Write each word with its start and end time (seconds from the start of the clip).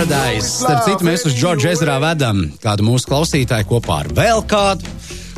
Paradise. 0.00 0.48
Starp 0.48 0.86
citu, 0.86 1.04
mēs 1.04 1.26
uz 1.28 1.34
Džordža 1.36 1.74
ezerā 1.74 1.98
vedam 2.00 2.38
kādu 2.62 2.86
mūsu 2.86 3.04
klausītāju 3.10 3.66
kopā 3.68 3.98
ar 4.00 4.08
vēl 4.16 4.40
kādu. 4.48 4.88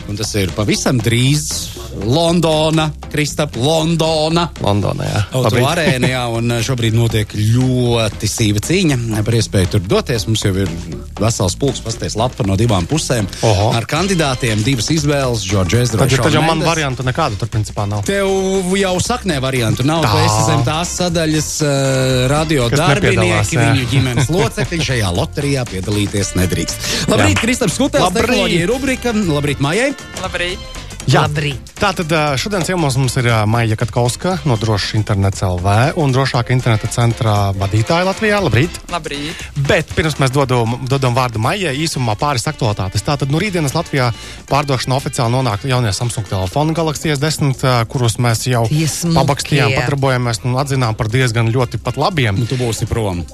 Un 0.07 0.15
tas 0.21 0.31
ir 0.39 0.53
pavisam 0.55 1.01
drīz 1.03 1.72
Londona, 2.01 2.89
Kristap, 3.13 3.57
Londona. 3.61 4.47
Londonā, 4.65 5.07
jā. 5.07 5.21
Auto 5.37 5.61
arēnā, 5.69 6.09
jā, 6.13 6.23
un 6.39 6.57
eh, 6.57 6.63
šobrīd 6.65 6.97
notiek 6.97 7.35
ļoti 7.37 8.31
sīva 8.31 8.63
cīņa 8.65 8.99
par 9.23 9.37
iespēju 9.39 9.73
tur 9.75 9.85
doties. 9.85 10.27
Mums 10.29 10.45
jau 10.47 10.55
ir 10.65 10.71
vesels 11.21 11.57
pulks, 11.61 11.83
pasties 11.85 12.17
lapa 12.19 12.47
no 12.49 12.57
divām 12.59 12.89
pusēm. 12.91 13.29
Oho. 13.47 13.71
Ar 13.77 13.87
kandidātiem 13.89 14.65
divas 14.65 14.91
izvēles, 14.95 15.45
Džordža 15.47 15.83
Ezra. 15.85 16.03
Tad, 16.05 16.17
tad 16.27 16.37
jau 16.39 16.45
man 16.47 16.65
variantu 16.65 17.07
nekādu 17.07 17.39
tur 17.41 17.51
principā 17.53 17.87
nav. 17.91 18.05
Tev 18.09 18.73
jau 18.79 18.95
saknē 19.03 19.39
variantu 19.45 19.87
nav. 19.89 20.07
Tā. 20.07 20.13
Tu 20.13 20.27
esi 20.27 20.45
zem 20.49 20.67
tās 20.67 20.97
sadaļas 20.99 21.51
uh, 21.67 21.73
radio 22.33 22.69
Kas 22.73 22.83
darbinieki, 22.83 23.61
viņu 23.61 23.89
ģimenes 23.93 24.31
locekļi 24.33 24.85
šajā 24.91 25.15
loterijā 25.15 25.67
piedalīties 25.71 26.37
nedrīkst. 26.41 26.93
Labrīt. 27.13 27.43
Kristaps 27.43 27.81
Kutēls, 27.81 28.15
tehnoloģija 28.17 28.71
rubrika. 28.71 29.17
Labrīt, 29.33 29.63
Mājai. 29.63 29.93
Labrīt! 30.23 30.82
Jā, 31.11 31.25
Labrīt. 31.27 31.73
Tātad 31.81 32.13
ā, 32.15 32.21
šodien 32.39 32.63
ciemos 32.63 32.95
mums 33.01 33.17
ir 33.19 33.27
Maija 33.51 33.75
Katkovska 33.79 34.37
no 34.47 34.55
Drošs 34.61 34.95
internets 34.95 35.43
LV 35.43 35.99
un 35.99 36.15
drošāka 36.15 36.55
interneta 36.55 36.87
centra 36.93 37.35
vadītāja 37.59 38.07
Latvijā. 38.07 38.39
Labrīt! 38.45 38.79
Labrīt. 38.93 39.43
Bet 39.67 39.91
pirms 39.97 40.21
mēs 40.23 40.31
dodam, 40.35 40.77
dodam 40.87 41.17
vārdu 41.19 41.43
Maijai, 41.43 41.75
īsumā 41.83 42.15
pāris 42.21 42.47
aktualitātes. 42.51 43.03
Tātad 43.03 43.35
no 43.35 43.43
rītdienas 43.43 43.75
Latvijā 43.75 44.13
pārdošana 44.51 44.99
oficiāli 45.01 45.35
nonāk 45.35 45.67
jaunie 45.67 45.93
Samsung 45.97 46.29
telefoni 46.31 46.77
Galaxy 46.79 47.11
S10, 47.17 47.59
ā, 47.67 47.79
kurus 47.91 48.21
mēs 48.23 48.47
jau 48.47 48.63
pabakstījām, 48.71 49.75
padarbojamies 49.81 50.45
un 50.47 50.61
atzinām 50.63 50.99
par 50.99 51.11
diezgan 51.11 51.51
ļoti 51.51 51.83
pat 51.83 51.99
labiem. 51.99 52.39
Nu, 52.39 52.47
tu 52.47 52.61
būsi 52.63 52.87
prom. 52.91 53.27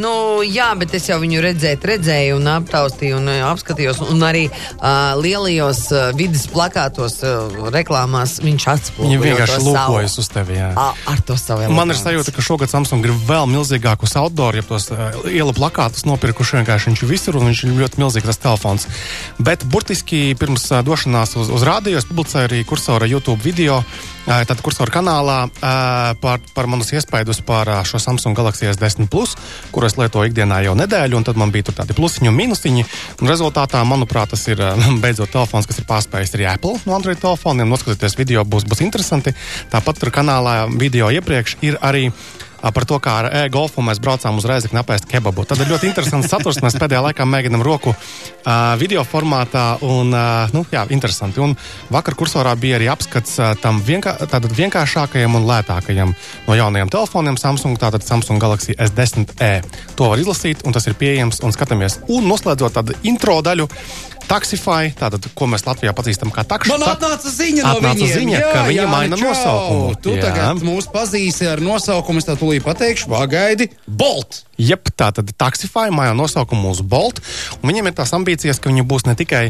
Nu, 0.00 0.40
jā, 0.46 0.70
bet 0.80 0.94
es 0.96 1.08
jau 1.10 1.18
viņu 1.20 1.42
redzēt, 1.44 1.84
redzēju, 1.86 2.38
un 2.40 2.48
aptaustīju, 2.54 3.18
un 3.20 3.28
uh, 3.28 3.42
apskatījos. 3.50 4.00
Un 4.10 4.22
arī 4.26 4.46
uh, 4.48 5.12
lielajos 5.20 5.82
uh, 5.92 6.10
vidas 6.16 6.46
plakātos, 6.50 7.18
uh, 7.26 7.68
reklāmās 7.74 8.38
viņš 8.44 8.66
atspoguļo. 8.74 9.10
Viņi 9.10 9.20
vienkārši 9.24 9.58
to 9.58 9.64
savu- 9.66 9.96
lūkojas 9.96 10.16
uz 10.22 10.30
tevi. 10.32 10.56
Jā. 10.60 10.70
A, 10.78 10.86
ar 11.12 11.22
to 11.28 11.36
savu 11.40 11.68
Man 11.74 11.92
ir 11.92 11.98
sajūta, 12.00 12.32
ka 12.34 12.44
šogad 12.44 12.72
Samsung 12.72 13.04
grib 13.04 13.18
vēl 13.28 13.48
milzīgākus 13.50 14.16
outdoor, 14.20 14.56
ja 14.58 14.64
tos 14.66 14.88
uh, 14.94 15.10
ielu 15.28 15.52
plakātus 15.56 16.06
nopirkuši 16.08 16.60
vienkārši 16.60 16.90
viņš 16.90 17.02
ir 17.04 17.10
visur 17.10 17.36
un 17.40 17.50
viņš 17.50 17.64
ir 17.66 17.76
ļoti 17.82 18.00
milzīgs 18.00 18.30
tas 18.32 18.40
telefons. 18.40 18.88
Bet 19.38 19.66
burtiski 19.68 20.30
pirms 20.40 20.64
uh, 20.72 20.80
došanās 20.86 21.36
uz, 21.40 21.52
uz 21.52 21.66
rādio 21.66 21.98
es 22.00 22.08
publicēju 22.08 22.48
arī 22.48 22.62
kursora 22.68 23.08
YouTube 23.10 23.42
video. 23.44 23.82
Tātad 24.26 24.60
kursora 24.62 24.92
kanālā 24.92 25.36
par, 26.20 26.42
par 26.54 26.68
manus 26.70 26.92
iespaidus 26.92 27.40
par 27.46 27.70
šo 27.88 27.98
Samsung 28.02 28.36
Galaxy 28.36 28.68
S10 28.70 29.08
Plus, 29.10 29.32
kuru 29.72 29.88
es 29.88 29.96
lietoju 29.98 30.30
ikdienā 30.30 30.60
jau 30.66 30.74
nedēļu, 30.78 31.18
un 31.18 31.26
tad 31.26 31.40
man 31.40 31.52
bija 31.54 31.72
tādi 31.72 31.96
plusiņi 31.96 32.30
un 32.30 32.36
mīnusiņi. 32.36 32.84
Un 33.20 33.30
rezultātā, 33.30 33.80
manuprāt, 33.88 34.34
tas 34.34 34.44
ir 34.52 34.60
beidzot 35.04 35.32
telefons, 35.32 35.68
kas 35.70 35.80
ir 35.80 35.88
pārspējis 35.88 36.36
arī 36.38 36.50
Apple 36.52 36.76
no 36.84 36.98
Android 36.98 37.20
telefoniem. 37.22 37.70
Noskatieties 37.72 38.18
video, 38.20 38.44
būs, 38.44 38.68
būs 38.68 38.84
interesanti. 38.84 39.34
Tāpat 39.72 40.02
tur 40.02 40.12
kanālā 40.14 40.62
video 40.70 41.10
iepriekš 41.14 41.58
ir 41.66 41.80
arī 41.80 42.10
par 42.60 42.84
to, 42.84 42.98
kā 43.02 43.16
ar 43.22 43.28
e-golfu 43.42 43.82
mēs 43.84 44.00
braucām 44.02 44.38
uz 44.40 44.46
Reizekni 44.48 44.80
apēst 44.80 45.08
kebabu. 45.10 45.46
Tad 45.48 45.62
ir 45.62 45.70
ļoti 45.72 45.88
interesants 45.90 46.28
saturs. 46.30 46.60
Mēs 46.64 46.76
pēdējā 46.80 47.00
laikā 47.08 47.26
mēģinām 47.28 47.64
roku 47.64 47.94
uh, 47.94 48.52
video 48.80 49.04
formātā, 49.08 49.64
un 49.86 50.12
uh, 50.12 50.52
nu, 50.54 50.64
jā, 50.72 50.84
interesanti. 50.92 51.40
Un 51.40 51.56
vakar 51.92 52.16
kursorā 52.18 52.52
bija 52.60 52.78
arī 52.80 52.90
apskats 52.92 53.38
uh, 53.40 53.54
tam 53.60 53.80
vienkā, 53.86 54.16
tātad 54.26 54.52
vienkāršākajam 54.56 55.40
un 55.40 55.48
lētākajam 55.48 56.14
no 56.46 56.58
jaunajiem 56.60 56.92
telefoniem 56.92 57.40
Samsung, 57.40 57.80
tātad 57.80 58.04
Samsung 58.06 58.42
Galaxy 58.42 58.76
S10e. 58.76 59.52
To 59.96 60.12
var 60.12 60.20
izlasīt, 60.20 60.66
un 60.68 60.76
tas 60.76 60.86
ir 60.90 60.98
pieejams 61.00 61.40
un 61.46 61.56
skatāmies. 61.56 62.00
Un 62.12 62.28
noslēdzot 62.28 62.80
tādu 62.80 62.98
intro 63.08 63.40
daļu. 63.44 63.68
Taxify, 64.28 64.90
tātad, 64.98 65.24
ko 65.34 65.46
mēs 65.50 65.64
Latvijā 65.66 65.92
pazīstam 65.96 66.30
kā 66.34 66.44
takšu. 66.46 66.70
Man 66.74 66.84
atnāca 66.86 67.30
ziņa 67.32 67.62
no 67.64 67.72
Atnāca 67.78 67.98
viņiem. 67.98 68.14
ziņa, 68.18 68.40
ka 68.52 68.60
viņi 68.68 68.86
maina 68.90 69.16
čau! 69.16 69.30
nosaukumu. 69.30 69.94
Tu 70.02 70.14
Jā. 70.16 70.22
tagad 70.28 70.62
mūs 70.66 70.86
pazīsi 70.92 71.48
ar 71.50 71.62
nosaukumu, 71.64 72.18
es 72.22 72.28
tev 72.28 72.38
tūlīt 72.42 72.62
pateikšu, 72.66 73.08
pagaidi. 73.10 73.70
Bolt! 73.88 74.44
Jep, 74.60 74.92
tā 74.92 75.10
tad 75.16 75.32
Taxify 75.40 75.88
maina 75.94 76.14
nosaukumu 76.18 76.74
uz 76.74 76.82
Bolt. 76.84 77.22
Viņiem 77.64 77.90
ir 77.90 77.96
tās 77.96 78.12
ambīcijas, 78.16 78.60
ka 78.60 78.72
viņi 78.72 78.86
būs 78.86 79.08
ne 79.08 79.16
tikai 79.18 79.48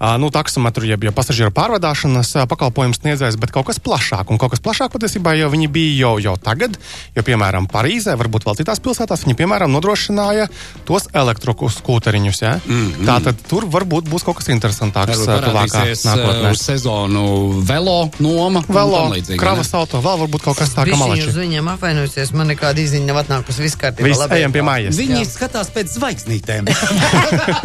nu, 0.00 0.30
taksometru, 0.32 0.86
jeb 0.88 1.04
jau 1.04 1.12
pasažieru 1.12 1.52
pārvadāšanas 1.52 2.32
pakalpojumu 2.48 2.96
sniedzējs, 2.96 3.36
bet 3.40 3.52
kaut 3.52 3.68
kas 3.68 3.80
plašāk. 3.84 4.32
Un 4.32 4.40
kaut 4.40 4.54
kas 4.54 4.62
plašāk 4.64 4.94
patiesībā 4.94 5.34
jau 5.36 5.50
viņi 5.52 5.68
bija 5.68 5.92
jau, 6.06 6.12
jau 6.24 6.36
tagad, 6.40 6.78
jo, 7.12 7.24
piemēram, 7.26 7.68
Parīzē, 7.70 8.14
varbūt 8.16 8.46
vēl 8.48 8.56
citās 8.62 8.80
pilsētās, 8.80 9.26
viņi, 9.26 9.36
piemēram, 9.36 9.72
nodrošināja 9.76 10.48
tos 10.88 11.10
elektroskūteriņus. 11.12 12.40
Ja? 12.40 12.54
Mm 12.64 12.86
-hmm. 12.86 13.10
Tātad 13.10 13.44
tur 13.48 13.68
varbūt 13.68 14.08
būs 14.08 14.24
kaut 14.24 14.40
kas 14.40 14.48
interesantāks 14.48 15.20
tuvākā 15.20 15.84
nākotnē. 15.92 16.48
uh, 16.48 16.50
uz 16.50 16.64
sezonu 16.64 17.60
velo 17.60 18.08
noma. 18.18 18.64
Velo, 18.68 19.12
kravas 19.36 19.74
auto, 19.74 20.00
vēl 20.00 20.24
varbūt 20.24 20.42
kaut 20.48 20.56
kas 20.56 20.72
tāds 20.72 20.90
kā 20.90 20.96
malači. 20.96 21.28
viņiem 21.28 21.68
apvainojosies, 21.76 22.32
man 22.32 22.48
nekāda 22.48 22.80
izziņa 22.80 23.06
nav 23.06 23.20
atnākusi 23.24 23.62
viss 23.62 23.76
kārtībā. 23.76 24.08
Viss, 24.08 24.20
Labi, 24.20 24.40
ejam 24.50 24.54
pie 24.54 24.64
mājas. 24.66 24.98
Viņi 24.98 25.22
Jā. 25.22 25.28
skatās 25.28 25.70
pēc 25.74 25.94
zvaigznītēm. 25.94 26.68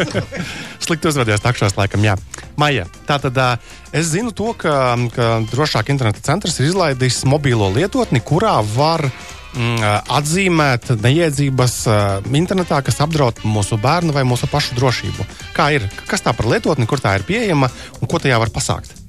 Slikti 0.85 1.09
uzvedies 1.09 1.44
takšos, 1.44 1.75
laikam, 1.78 2.03
jā. 2.06 2.16
Maija, 2.57 2.85
tā 3.07 3.18
tad 3.19 3.38
ā, 3.38 3.57
es 3.91 4.12
zinu 4.13 4.31
to, 4.31 4.53
ka, 4.57 4.96
ka 5.16 5.41
drošāk 5.51 5.90
interneta 5.94 6.22
centrs 6.23 6.59
ir 6.59 6.69
izlaidis 6.69 7.23
mobīlo 7.28 7.72
lietotni, 7.73 8.22
kurā 8.22 8.59
var 8.75 9.03
mm, 9.06 9.81
atzīmēt 10.18 10.94
neiedzības 11.01 11.79
internetā, 12.31 12.81
kas 12.85 13.02
apdraud 13.03 13.41
mūsu 13.44 13.79
bērnu 13.81 14.16
vai 14.16 14.25
mūsu 14.28 14.50
pašu 14.52 14.78
drošību. 14.79 15.25
Kā 15.57 15.72
ir? 15.75 15.90
Kas 16.09 16.23
tā 16.25 16.35
par 16.38 16.50
lietotni, 16.52 16.88
kur 16.90 17.02
tā 17.02 17.17
ir 17.19 17.28
pieejama 17.28 17.72
un 18.00 18.12
ko 18.12 18.22
tajā 18.22 18.40
var 18.41 18.53
pasākt? 18.53 19.04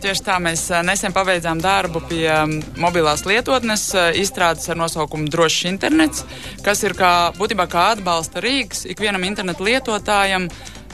Tieši 0.00 0.22
tā 0.24 0.38
mēs 0.40 0.62
eh, 0.72 0.80
nesen 0.86 1.12
pabeidzām 1.12 1.58
darbu 1.60 2.00
pie 2.08 2.24
mm, 2.32 2.78
mobilās 2.80 3.26
lietotnes 3.28 3.82
eh, 3.92 4.14
izstrādes 4.22 4.70
ar 4.72 4.78
nosaukumu 4.80 5.28
Drošs 5.28 5.66
internets, 5.68 6.24
kas 6.64 6.80
ir 6.88 6.96
kā, 6.96 7.12
būtībā 7.36 7.68
kā 7.68 7.90
atbalsta 7.96 8.40
rīks 8.40 8.86
ikvienam 8.88 9.26
internetu 9.28 9.68
lietotājam, 9.68 10.48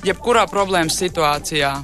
jebkurā 0.07 0.49
problēmas 0.51 0.99
situācijā. 0.99 1.77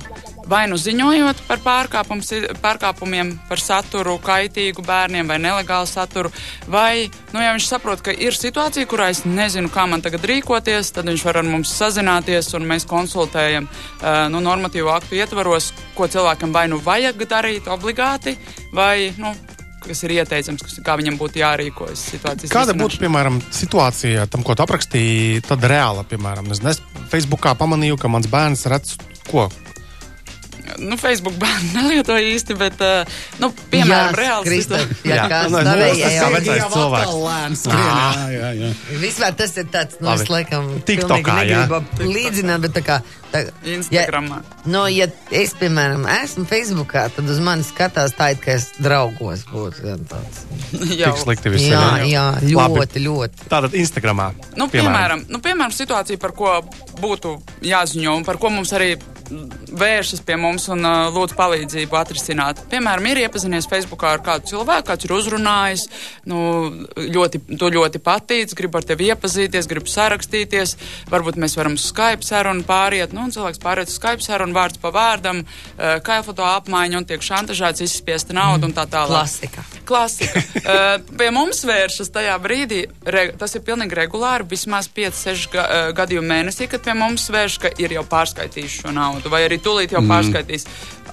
Vai 0.49 0.65
nu 0.71 0.77
ziņojot 0.81 1.45
par 1.47 1.61
pārkāpumiem, 1.63 3.33
par 3.49 3.63
saturu, 3.63 4.17
kaitīgu 4.23 4.83
bērniem 4.87 5.31
vai 5.31 5.39
nelegālu 5.43 5.87
saturu, 5.87 6.33
vai, 6.71 7.07
nu, 7.33 7.41
ja 7.43 7.53
viņš 7.55 7.69
saprot, 7.71 8.03
ka 8.03 8.15
ir 8.15 8.35
situācija, 8.37 8.89
kurā 8.91 9.11
es 9.15 9.23
nezinu, 9.25 9.71
kā 9.73 9.87
man 9.91 10.03
tagad 10.03 10.27
rīkoties, 10.29 10.93
tad 10.97 11.09
viņš 11.11 11.25
var 11.29 11.41
ar 11.43 11.49
mums 11.49 11.73
sazināties 11.79 12.51
un 12.59 12.67
mēs 12.69 12.89
konsultējam 12.91 13.71
uh, 13.71 14.27
nu, 14.35 14.43
normatīvu 14.43 14.91
aktu 14.93 15.21
ietvaros, 15.21 15.73
ko 15.97 16.11
cilvēkam 16.11 16.55
vai 16.55 16.67
nu 16.73 16.83
vajag 16.83 17.27
darīt 17.31 17.71
obligāti, 17.71 18.37
vai, 18.75 19.13
nu, 19.23 19.35
kas 19.87 20.03
ir 20.07 20.17
ieteicams, 20.19 20.63
kas, 20.67 20.79
kā 20.85 20.97
viņam 20.99 21.19
būtu 21.21 21.43
jārīkojas 21.43 22.07
situācijas. 22.15 22.53
Kāda 22.53 22.75
būtu, 22.79 23.01
piemēram, 23.03 23.41
situācija 23.55 24.27
tam, 24.31 24.45
ko 24.47 24.57
tu 24.59 24.67
aprakstīji, 24.67 25.43
tad 25.47 25.65
reāla, 25.71 26.07
piemēram, 26.09 26.51
es, 26.55 26.63
es 26.75 26.83
Facebookā 27.13 27.55
pamanīju, 27.59 27.99
ka 28.01 28.11
mans 28.13 28.31
bērns 28.31 28.67
redz, 28.71 28.97
ko 29.31 29.49
Nu, 30.79 30.97
Facebook 30.97 31.35
bērni 31.43 31.73
nelieto 31.77 32.15
īsti, 32.19 32.55
bet, 32.59 32.79
uh, 32.83 33.23
nu, 33.43 33.51
piemēram, 33.73 34.15
reāli. 34.19 34.47
Kristap, 34.47 34.93
Jā. 35.07 35.25
Nu, 35.51 35.59
tas 35.67 35.81
vecais 35.81 36.69
cilvēks. 36.73 37.17
Lēns, 37.23 37.65
jā, 37.67 38.29
jā, 38.33 38.53
jā. 38.61 38.71
Vispār 39.03 39.35
tas 39.39 39.57
ir 39.59 39.67
tāds, 39.73 39.99
nu, 40.01 40.09
Labi. 40.11 40.23
es 40.23 40.31
laikam, 40.33 40.71
TikTokā, 40.89 41.37
jā. 41.47 41.65
negribu 41.67 42.07
līdzināt, 42.15 42.63
bet 42.67 42.77
tā 42.79 42.85
kā. 42.87 43.01
Tā, 43.33 43.47
Instagramā. 43.65 44.43
Ja, 44.45 44.59
no, 44.69 44.83
ja 44.93 45.07
es, 45.33 45.55
piemēram, 45.57 46.03
esmu 46.21 46.45
Facebookā, 46.51 47.07
tad 47.17 47.31
uz 47.33 47.39
mani 47.41 47.65
skatās 47.65 48.13
tā, 48.19 48.27
it 48.35 48.43
kā 48.45 48.59
es 48.59 48.67
draugos 48.77 49.47
būtu. 49.49 49.87
gan 49.87 50.03
tāds. 50.11 50.43
Tik 50.77 51.17
slikti 51.23 51.53
viss 51.55 51.65
Jā, 51.71 51.81
ir. 52.03 52.11
jā, 52.13 52.27
Labi. 52.53 52.83
ļoti, 52.83 53.03
ļoti. 53.07 53.49
Tātad 53.49 53.73
Instagramā. 53.81 54.29
Nu, 54.61 54.69
piemēram, 54.73 55.25
nu, 55.33 55.41
piemēram, 55.41 55.73
situācija, 55.73 56.21
par 56.21 56.37
ko 56.37 56.59
būtu 57.01 57.39
jāziņo 57.65 58.19
un 58.21 58.29
par 58.29 58.37
ko 58.43 58.53
mums 58.53 58.75
arī 58.77 58.93
vēršas 59.31 60.23
pie 60.27 60.37
mums 60.41 60.69
un 60.73 60.85
uh, 60.87 61.09
lūdzu 61.13 61.37
palīdzību 61.39 61.99
atrisināt. 61.99 62.63
Piemēram, 62.73 63.07
ir 63.11 63.23
iepazinies 63.25 63.69
Facebookā 63.71 64.15
ar 64.17 64.23
kādu 64.25 64.51
cilvēku, 64.53 64.87
kāds 64.91 65.07
ir 65.07 65.15
uzrunājis, 65.17 65.87
nu, 66.31 66.41
ļoti, 66.97 67.43
to 67.61 67.71
ļoti 67.73 68.03
patīc, 68.03 68.55
grib 68.59 68.77
ar 68.79 68.87
tevi 68.89 69.11
iepazīties, 69.13 69.69
grib 69.71 69.89
sarakstīties, 69.91 70.77
varbūt 71.13 71.39
mēs 71.43 71.57
varam 71.59 71.79
uz 71.79 71.87
Skype 71.91 72.27
sarunu 72.27 72.67
pāriet, 72.69 73.15
nu, 73.17 73.27
un 73.27 73.35
cilvēks 73.35 73.63
pāriet 73.63 73.93
uz 73.93 73.99
Skype 73.99 74.25
sarunu 74.25 74.57
vārds 74.57 74.81
pa 74.83 74.93
vārdam, 74.95 75.45
uh, 75.45 75.99
kā 76.05 76.21
foto 76.27 76.47
apmaiņa 76.49 77.03
un 77.03 77.09
tiek 77.09 77.25
šantažēts, 77.25 77.85
izspiesta 77.87 78.37
naudu 78.37 78.71
un 78.71 78.77
tā 78.77 78.87
tālāk. 78.91 79.23
Klasika. 79.23 79.67
Klasika. 79.89 80.43
uh, 80.63 81.17
pie 81.19 81.31
mums 81.35 81.63
vēršas 81.69 82.13
tajā 82.15 82.37
brīdī, 82.43 82.85
re, 83.07 83.29
tas 83.39 83.55
ir 83.57 83.65
pilnīgi 83.67 83.99
regulāri, 84.03 84.49
vismaz 84.51 84.91
5-6 84.93 85.49
ga, 85.53 85.65
uh, 85.65 85.91
gadījumu 85.97 86.29
mēnesī, 86.33 86.69
kad 86.71 86.85
pie 86.85 86.97
mums 86.99 87.29
vērš, 87.33 87.59
ka 87.63 87.73
ir 87.83 87.95
jau 87.97 88.05
pārskaitījuši 88.09 88.83
šo 88.83 88.93
naudu, 88.95 89.22
vai 89.31 89.45
arī 89.47 89.59
tūlīt 89.63 89.95
jau 89.95 90.03
mm. 90.03 90.11
pārskaitīs. 90.11 90.67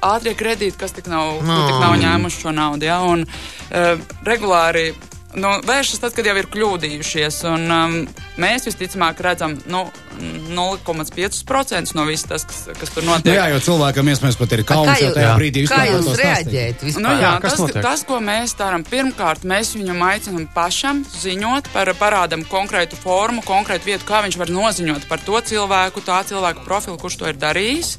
Ātrie 0.06 0.34
kredīti, 0.40 0.78
kas 0.80 0.96
tik 0.96 1.10
nav, 1.12 1.42
no. 1.44 1.60
tik 1.68 1.80
nav 1.82 1.98
ņēmuši 2.00 2.44
šo 2.46 2.54
naudu, 2.56 2.88
ja, 2.88 3.02
un 3.04 3.26
uh, 3.28 4.12
regulāri. 4.28 4.94
Nu, 5.38 5.50
vēršas 5.62 6.00
tad, 6.02 6.14
kad 6.18 6.26
jau 6.26 6.34
ir 6.42 6.48
kļūdījušies. 6.50 7.36
Un, 7.52 7.66
um, 7.70 7.92
mēs 8.42 8.66
visticamāk 8.66 9.20
redzam 9.22 9.54
nu, 9.70 9.84
0,5% 10.50 11.94
no 11.96 12.06
viss 12.08 12.26
tas, 12.28 12.46
kas, 12.50 12.64
kas 12.80 12.90
tur 12.96 13.06
Nu, 13.06 13.12
notiek. 13.14 13.36
jā, 13.38 13.46
jo 13.54 13.60
cilvēkam 13.64 14.10
iespējams 14.10 14.40
pat 14.40 14.56
ir 14.58 14.64
Kā 14.66 14.74
kauns 14.74 14.96
jau 14.98 15.10
jūs, 15.10 15.16
tajā 15.20 15.34
brīdī. 15.38 15.64
kā 15.70 15.80
vispār 15.84 15.92
jūs 15.92 16.06
to 16.10 16.16
stāstīt. 16.16 16.26
reaģējat? 16.26 16.84
Nu, 16.98 17.10
jā, 17.14 17.20
Jā, 17.22 17.32
tas, 17.44 17.60
notiek? 17.62 17.82
tas, 17.86 18.04
ko 18.10 18.20
mēs 18.26 18.56
darām, 18.60 18.84
pirmkārt, 18.90 19.46
mēs 19.46 19.74
viņam 19.78 20.02
aicinām 20.10 20.48
pašam 20.56 21.04
ziņot 21.06 21.70
par 21.74 21.94
parādam 22.00 22.44
konkrētu 22.50 22.98
formu, 23.00 23.42
konkrētu 23.46 23.86
vietu, 23.86 24.06
kā 24.10 24.24
viņš 24.26 24.38
var 24.42 24.50
noziņot 24.50 25.08
par 25.10 25.20
to 25.26 25.42
cilvēku, 25.42 26.02
tā 26.02 26.24
cilvēku 26.26 26.66
profilu, 26.66 26.98
kurš 26.98 27.18
to 27.22 27.30
ir 27.30 27.38
darījis. 27.38 27.98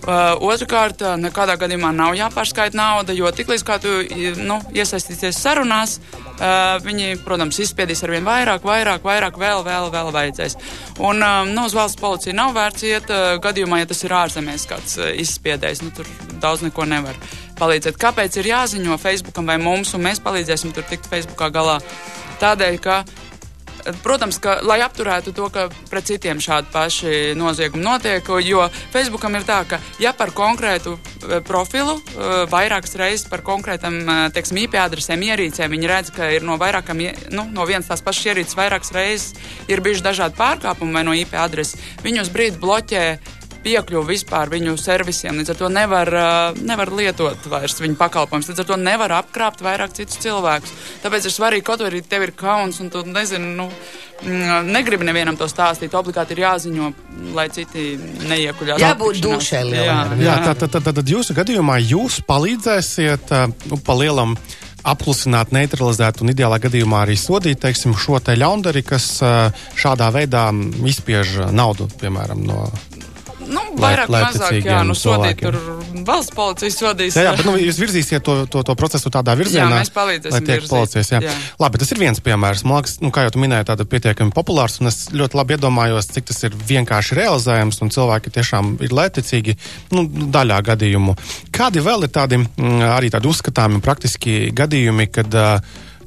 Uh, 0.00 0.32
Otrakārt, 0.40 1.02
nekādā 1.20 1.58
gadījumā 1.60 1.90
nav 1.92 2.14
jāpārskaita 2.16 2.72
nauda, 2.72 3.12
jo 3.12 3.28
tiklīdz 3.36 3.60
kā 3.68 3.76
tu 3.84 3.90
nu, 4.40 4.56
iesaistīsies 4.72 5.36
sarunās, 5.36 5.98
uh, 6.40 6.78
viņi, 6.84 7.20
protams, 7.24 7.60
izspiedīs 7.62 8.02
ar 8.04 8.14
vien 8.16 8.26
vairāk, 8.26 8.64
vairāk, 8.66 9.04
vairāk, 9.06 9.38
vēl, 9.40 9.62
vēl, 9.66 9.90
vēl 9.94 10.10
vajadzēs. 10.16 10.56
Un 10.98 11.22
um, 11.22 11.52
nu, 11.54 11.66
uz 11.68 11.76
valsts 11.76 12.00
policiju 12.00 12.36
nav 12.36 12.54
vērts 12.56 12.86
iet 12.88 13.12
uh, 13.12 13.36
gadījumā, 13.42 13.82
ja 13.82 13.90
tas 13.90 14.02
ir 14.06 14.16
ārzemēs 14.16 14.66
kāds 14.70 14.98
uh, 15.00 15.12
izspiedējis. 15.22 15.84
Nu, 15.86 15.94
tur 15.96 16.08
daudz 16.42 16.64
neko 16.66 16.88
nevar 16.88 17.18
palīdzēt. 17.60 18.00
Kāpēc 18.00 18.40
ir 18.40 18.50
jāziņo 18.54 18.98
Facebookam 19.00 19.50
vai 19.52 19.60
mums, 19.62 19.94
un 19.94 20.06
mēs 20.08 20.22
palīdzēsim 20.24 20.74
tur 20.76 20.88
tikt 20.90 21.10
Facebookā 21.10 21.52
galā? 21.54 21.78
Tādēļ, 22.40 22.80
ka 22.80 23.02
Protams, 24.04 24.38
ka, 24.42 24.58
lai 24.66 24.80
apturētu 24.84 25.32
to, 25.36 25.48
ka 25.52 25.68
pret 25.90 26.08
citiem 26.08 26.40
šādi 26.42 26.70
paši 26.72 27.14
noziegumi 27.38 27.84
notiek, 27.84 28.26
jo 28.44 28.66
Facebookam 28.92 29.36
ir 29.38 29.46
tā, 29.48 29.60
ka 29.68 29.80
ja 30.02 30.12
par 30.16 30.32
konkrētu 30.36 30.96
eh, 30.96 31.40
profilu 31.46 31.96
eh, 31.98 32.44
vairākas 32.50 32.96
reizes 33.00 33.26
par 33.30 33.44
konkrētam, 33.46 34.00
eh, 34.04 34.22
teiksim, 34.36 34.62
IP 34.64 34.78
adresēm, 34.80 35.24
ierīcēm, 35.30 35.76
viņi 35.76 35.90
redz, 35.90 36.14
ka 36.16 36.30
ir 36.34 36.46
no 36.46 36.58
vairākam, 36.60 37.00
ie- 37.04 37.16
nu, 37.34 37.46
no 37.50 37.66
vienas 37.68 37.90
tās 37.90 38.04
pašas 38.04 38.32
ierīces 38.32 38.58
vairākas 38.58 38.94
reizes 38.96 39.34
ir 39.70 39.82
bijuši 39.84 40.06
dažādi 40.06 40.38
pārkāpumi 40.40 40.96
vai 40.98 41.04
no 41.06 41.16
IP 41.16 41.36
adreses, 41.40 41.80
viņi 42.04 42.24
uz 42.24 42.32
brīdi 42.32 42.60
bloķē 42.60 43.04
piekļuvu 43.64 44.04
vispār 44.08 44.50
viņu 44.52 44.76
servisiem. 44.80 45.40
Līdz 45.40 45.54
ar 45.54 45.58
to 45.60 45.70
nevar, 45.72 46.10
uh, 46.16 46.60
nevar 46.66 46.92
lietot 46.96 47.48
vairs 47.50 47.80
viņu 47.82 47.98
pakalpojumus. 48.00 48.50
Līdz 48.52 48.62
ar 48.64 48.68
to 48.70 48.78
nevar 48.80 49.16
apkrāpt 49.20 49.64
vairāk 49.64 49.94
citus 49.96 50.20
cilvēkus. 50.22 50.72
Tāpēc 51.04 51.28
ir 51.28 51.34
svarīgi, 51.34 51.66
kaut 51.66 51.84
arī 51.86 52.02
tev 52.06 52.26
ir 52.26 52.34
kauns 52.38 52.80
un 52.80 52.90
tu 52.92 53.02
nezini, 53.06 53.52
nu, 53.58 53.68
mm, 54.24 54.70
negribi 54.70 55.06
nevienam 55.08 55.38
to 55.40 55.48
stāstīt. 55.50 55.96
Obligāti 55.96 56.36
ir 56.36 56.44
jāziņo, 56.46 56.92
lai 57.36 57.48
citi 57.52 57.92
neiekuļās. 58.30 58.80
Jābūt 58.80 59.20
dušai 59.24 59.60
Jā, 59.60 59.68
lielai. 59.68 60.24
Jā, 60.24 60.40
tā, 60.46 60.56
tā, 60.56 60.70
tā, 60.70 60.82
tā, 60.84 60.96
tad 60.96 61.14
jūsu 61.14 61.36
gadījumā 61.36 61.78
jūs 61.84 62.20
palīdzēsiet 62.28 63.32
ā, 63.36 63.46
nu, 63.70 63.80
pa 63.84 63.96
lielam 63.98 64.36
apklusināt, 64.80 65.52
neutralizēt 65.52 66.22
un 66.24 66.32
ideālā 66.32 66.56
gadījumā 66.62 67.02
arī 67.04 67.16
sodīt 67.20 67.60
teiksim, 67.60 67.92
šo 68.00 68.20
te 68.24 68.36
ļaundari, 68.38 68.82
kas 68.86 69.10
ā, 69.20 69.34
šādā 69.76 70.08
veidā 70.14 70.48
izspiež 70.88 71.36
naudu, 71.52 71.90
piemēram, 72.00 72.40
no. 72.48 72.64
Nu, 73.50 73.62
vairāk, 73.80 74.10
Lai- 74.12 74.22
mazāk, 74.28 74.56
jā, 74.64 74.80
nu, 74.86 74.94
sodīt 74.98 75.40
tur 75.42 75.56
valsts 76.06 76.34
policija 76.36 76.70
sodīs. 76.74 77.16
Jā, 77.18 77.26
jā, 77.28 77.32
bet 77.38 77.48
nu, 77.48 77.56
jūs 77.60 77.80
virzīsiet 77.80 78.24
to, 78.26 78.36
to, 78.50 78.62
to 78.66 78.76
procesu 78.78 79.10
tādā 79.12 79.34
virzienā, 79.38 79.66
Jā, 79.66 79.80
mēs 79.82 79.92
palīdzēsim 79.94 80.36
lai 80.36 80.40
tiek 80.46 80.60
virzīt, 80.60 80.72
policijas. 80.72 81.10
Jā. 81.14 81.20
jā. 81.26 81.34
Labi, 81.62 81.80
tas 81.82 81.92
ir 81.94 82.00
viens 82.02 82.22
piemērs. 82.24 82.64
Man 82.66 82.80
liekas, 82.80 82.96
nu, 83.04 83.10
kā 83.14 83.26
jau 83.26 83.34
tu 83.34 83.42
minēji, 83.42 83.68
tāda 83.72 83.86
pietiekami 83.90 84.34
populārs, 84.36 84.78
un 84.82 84.90
es 84.92 85.00
ļoti 85.14 85.40
labi 85.40 85.56
iedomājos, 85.56 86.10
cik 86.14 86.30
tas 86.30 86.42
ir 86.46 86.56
vienkārši 86.70 87.18
realizējams, 87.20 87.82
un 87.84 87.92
cilvēki 87.96 88.34
tiešām 88.38 88.72
ir 88.86 88.96
lētecīgi 88.96 89.56
nu, 89.96 90.06
daļā 90.34 90.60
gadījumu. 90.70 91.16
Kādi 91.54 91.84
vēl 91.84 92.06
ir 92.06 92.14
tādi 92.14 92.40
mm, 92.42 92.82
arī 92.94 93.12
tādi 93.12 93.30
uzskatāmi 93.30 93.82
praktiski 93.84 94.40
gadījumi, 94.56 95.10
kad, 95.10 95.34
ā, 95.34 95.50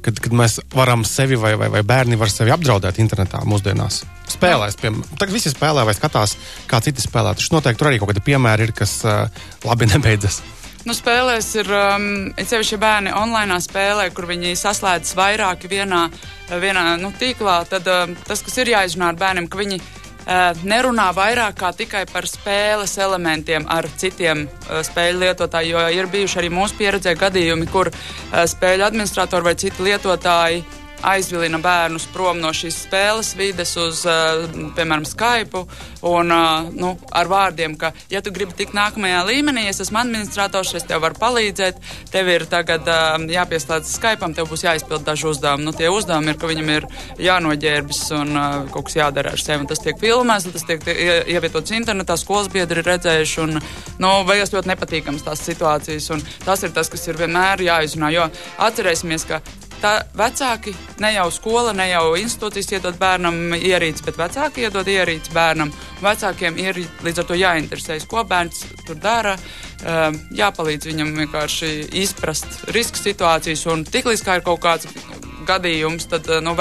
kad, 0.04 0.18
kad 0.20 0.34
mēs 0.36 0.58
varam 0.74 1.04
sevi 1.08 1.38
vai, 1.40 1.54
vai, 1.60 1.70
vai 1.72 1.82
bērni 1.86 2.18
var 2.20 2.32
sevi 2.32 2.52
apdraudēt 2.54 3.00
internetā 3.02 3.42
mūsdienās? 3.48 4.02
Spēlēs, 4.34 4.76
piemēram, 4.80 5.16
tagad 5.20 5.36
visi 5.36 5.52
spēlē 5.52 5.84
vai 5.88 5.94
skatās, 5.96 6.36
kā 6.70 6.80
citi 6.84 7.04
spēlē. 7.04 7.34
Taču 7.36 7.54
noteikti 7.56 7.80
tur 7.80 7.90
arī 7.90 8.00
kaut 8.02 8.12
kādi 8.12 8.24
piemēri 8.24 8.68
ir, 8.68 8.74
kas 8.76 8.98
uh, 9.08 9.24
labi 9.64 9.88
nebeidzas. 9.94 10.42
Nu, 10.84 10.92
spēlēs 10.92 11.48
ir, 11.62 11.70
um, 11.72 12.08
sevišķi 12.36 12.78
bērni 12.80 13.12
online 13.16 13.56
spēlē, 13.64 14.10
kur 14.12 14.28
viņi 14.28 14.52
saslēdzas 14.60 15.16
vairāki 15.16 15.70
vienā, 15.72 16.02
vienā 16.60 16.88
nu, 17.00 17.08
tīklā. 17.20 17.62
Tad 17.70 17.88
um, 17.88 18.12
tas, 18.28 18.44
kas 18.44 18.60
ir 18.60 18.74
jāizrunā 18.74 19.14
ar 19.14 19.20
bērniem, 19.22 19.48
ka 19.48 19.62
viņi 19.62 19.80
uh, 19.80 20.03
nerunā 20.64 21.10
vairāk 21.16 21.58
kā 21.60 21.72
tikai 21.76 22.04
par 22.10 22.28
spēles 22.28 22.96
elementiem 22.98 23.66
ar 23.68 23.88
citiem 24.00 24.46
uh, 24.46 24.80
spēļu 24.86 25.20
lietotājiem. 25.24 25.74
Jo 25.74 25.84
ir 25.98 26.08
bijuši 26.12 26.40
arī 26.40 26.52
mūsu 26.52 26.78
pieredzē 26.78 27.14
gadījumi, 27.20 27.68
kur 27.72 27.90
uh, 27.90 28.44
spēļu 28.48 28.86
administratori 28.88 29.50
vai 29.50 29.54
citi 29.60 29.84
lietotāji 29.84 30.64
aizvilina 31.04 31.58
bērnus 31.62 32.06
prom 32.12 32.40
no 32.42 32.50
šīs 32.54 32.84
spēles 32.86 33.34
vides 33.38 33.74
uz, 33.80 34.04
uh, 34.08 34.44
piemēram, 34.76 35.06
Skype. 35.08 35.64
Un, 36.04 36.32
uh, 36.32 36.68
nu, 36.74 36.94
ar 37.12 37.28
vārdiem, 37.30 37.76
ka, 37.80 37.92
ja 38.12 38.20
tu 38.24 38.32
gribi 38.34 38.56
tikt 38.56 38.74
nākamajā 38.76 39.22
līmenī, 39.28 39.66
es 39.70 39.80
esmu 39.84 40.00
administrators, 40.02 40.74
es 40.76 40.86
tev 40.88 41.04
varu 41.04 41.18
palīdzēt, 41.20 41.80
tev 42.12 42.30
ir 42.32 42.46
tagad 42.50 42.88
uh, 42.88 43.16
jāpieslēdz 43.36 43.92
Skype, 43.98 44.30
tev 44.36 44.50
būs 44.50 44.66
jāizpild 44.66 45.06
daži 45.06 45.28
uzdevumi. 45.30 45.68
Nu, 45.68 45.74
tie 45.76 45.90
uzdevumi 45.92 46.32
ir, 46.32 46.40
ka 46.40 46.50
viņam 46.50 46.72
ir 46.74 46.88
jānoģērbjas 47.24 48.02
un 48.18 48.38
kaut 48.72 48.88
kas 48.88 48.98
jādara 48.98 49.34
ar 49.34 49.40
sevi. 49.40 49.68
Tas 49.70 49.82
tiek 49.84 49.98
filmēts, 50.00 50.48
tas 50.52 50.66
tiek 50.68 50.84
ie- 50.90 51.20
ievietots 51.34 51.74
internetā, 51.76 52.16
skolas 52.20 52.50
biedri 52.52 52.82
ir 52.82 52.88
redzējuši. 52.88 53.40
Un, 53.44 53.60
nu, 54.02 54.12
beigas 54.28 54.52
ļoti 54.54 54.72
nepatīkams 54.72 55.26
tās 55.26 55.44
situācijas. 55.46 56.10
Un 56.14 56.24
tas 56.44 56.62
ir 56.64 56.74
tas, 56.76 56.90
kas 56.92 57.06
ir 57.08 57.20
vienmēr 57.20 57.64
jāizrunā. 57.64 58.12
Jo 58.14 58.28
atcerēsimies, 58.64 59.28
ka 59.28 59.40
tā 59.84 59.92
vecāki, 60.16 60.72
ne 61.02 61.10
jau 61.14 61.26
skola, 61.34 61.74
ne 61.76 61.86
jau 61.90 62.14
institūcijas 62.16 62.72
iedod 62.78 62.96
bērnam 63.00 63.54
ierīci, 63.58 64.04
bet 64.06 64.18
vecāki 64.20 64.64
iedod 64.64 64.88
ierīci 64.88 65.34
bērnam. 65.34 65.72
Vecākiem 66.04 66.58
ir 66.62 66.80
līdz 67.04 67.22
ar 67.22 67.28
to 67.28 67.38
jāinteresējas, 67.38 68.08
ko 68.08 68.24
bērns 68.28 68.64
tur 68.86 68.98
dara. 69.00 69.36
Um, 69.84 70.16
jāpalīdz 70.32 70.88
viņam 70.88 71.12
vienkārši 71.18 71.72
izprast 72.00 72.70
riska 72.72 73.02
situācijas, 73.02 73.66
un 73.72 73.84
tiklīdz 73.84 74.24
kā 74.24 74.38
ir 74.38 74.46
kaut 74.46 74.62
kāds 74.64 74.88
gadījums, 75.48 76.08
tad 76.08 76.30
uh, 76.32 76.40
nu, 76.44 76.56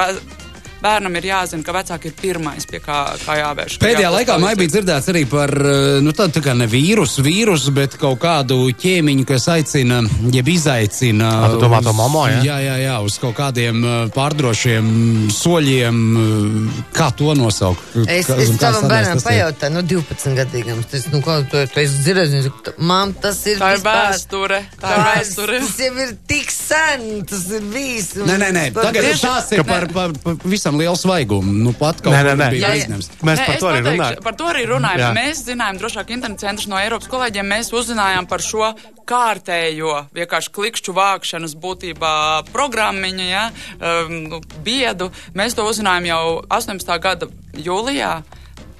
bērnam 0.83 1.15
ir 1.19 1.27
jāzina, 1.31 1.63
ka 1.65 1.73
vecāki 1.75 2.11
ir 2.11 2.15
pirmais, 2.21 2.65
pie 2.69 2.79
kā, 2.83 2.97
kā 3.23 3.37
jāvērš. 3.39 3.77
ka 3.79 3.85
Pēdējā 3.85 4.03
jāprasa 4.09 4.17
laikā 4.17 4.37
man 4.43 4.57
bija 4.59 4.73
dzirdēts 4.75 5.09
arī 5.13 5.23
par 5.31 5.53
eh, 5.55 5.99
nu, 6.03 6.11
tādu 6.15 6.37
tā 6.39 6.43
kā 6.45 6.53
ne 6.59 6.67
vīrusu, 6.71 7.23
vīrusu, 7.25 7.73
bet 7.75 7.97
kaut 8.01 8.19
kādu 8.23 8.59
ķēmiņu, 8.83 9.25
kas 9.29 9.47
aicina, 9.55 10.01
jeb 10.33 10.47
izaicina. 10.53 11.31
Ā, 11.47 11.51
tu 11.55 11.61
domā 11.63 11.81
to 11.83 11.93
uz- 11.93 11.99
momo, 12.01 12.25
ja? 12.27 12.41
Jā, 12.43 12.57
jā, 12.67 12.75
jā, 12.83 12.97
uz 13.05 13.17
kaut 13.21 13.35
kādiem 13.39 13.81
eh, 13.83 13.95
pārdrošiem 14.15 14.91
soļiem. 15.33 15.99
eh, 16.17 16.81
Kā 16.93 17.09
to 17.17 17.33
nosaukt? 17.37 17.81
Es, 18.07 18.27
Kā- 18.27 18.37
es 18.41 18.49
tādēļ 18.61 18.89
bērnam 18.89 19.21
pajautāju, 19.23 19.73
nu, 19.73 19.81
12 19.89 20.35
gadīgam. 20.37 20.83
Tas, 20.91 21.07
nu, 21.11 21.21
ko 21.25 21.39
tu, 21.49 21.63
tu 21.73 21.79
esi 21.81 22.01
dzirdējis? 22.05 22.49
Man 22.77 23.13
tas 23.13 23.39
ir. 23.49 23.57
Tā 23.61 23.73
ir 23.77 23.81
vēsture. 23.85 24.59
Tā 24.81 24.91
ir 24.97 25.03
vēsture. 25.09 25.59
Tas 25.63 25.79
jau 25.79 25.93
ir 26.05 26.13
tik 26.29 26.51
sen, 26.53 27.05
tas 27.29 27.45
ir 27.57 27.61
bijis. 27.73 28.11
Nē, 28.19 28.37
nē, 28.41 28.49
nē. 28.55 28.65
Tagad 28.75 29.09
tas 29.21 29.51
ir 29.55 29.63
par, 29.67 29.87
par, 29.93 30.13
par 30.23 30.37
visam 30.45 30.72
lielu 30.79 30.97
svaigumu. 30.99 31.53
Nu, 31.65 31.73
pat 31.77 32.01
kaut 32.03 32.15
Nē, 32.15 32.21
nē, 32.27 32.35
nē. 32.39 32.49
bija 32.53 32.73
Jā, 32.73 32.83
jā. 32.83 32.97
Mēs 32.97 33.09
Nē, 33.39 33.45
par 33.47 33.59
to 33.59 33.69
pateikšu, 33.69 33.87
runājam. 33.89 34.23
Par 34.25 34.37
to 34.39 34.49
arī 34.51 34.65
runājam. 34.69 35.01
Jā. 35.01 35.09
Jā. 35.09 35.13
Mēs 35.17 35.43
zinājām, 35.47 35.79
drošāk 35.81 36.13
internetu 36.15 36.45
centrs 36.45 36.69
no 36.71 36.79
Eiropas 36.81 37.09
kolēģiem. 37.11 37.49
Mēs 37.53 37.71
uzzinājām 37.75 38.29
par 38.29 38.43
šo 38.45 38.69
kārtējo, 39.09 39.95
vienkārši 40.15 40.53
klikšķu 40.55 40.95
vākšanas 40.97 41.57
būtībā 41.63 42.13
programmiņu, 42.53 43.25
ja, 43.27 43.49
um, 43.79 44.15
nu, 44.29 44.41
biedu. 44.63 45.11
Mēs 45.37 45.57
to 45.57 45.67
uzzinājām 45.67 46.07
jau 46.11 46.23
18. 46.47 46.95
gada 47.03 47.29
jūlijā. 47.53 48.15